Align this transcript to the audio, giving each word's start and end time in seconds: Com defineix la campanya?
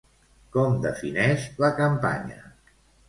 Com 0.55 0.79
defineix 0.85 1.45
la 1.65 1.73
campanya? 1.83 2.41